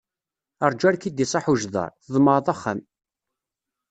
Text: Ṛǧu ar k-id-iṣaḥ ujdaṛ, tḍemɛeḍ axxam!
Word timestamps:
Ṛǧu 0.71 0.85
ar 0.89 0.95
k-id-iṣaḥ 0.97 1.45
ujdaṛ, 1.53 1.89
tḍemɛeḍ 2.05 2.45
axxam! 2.53 2.79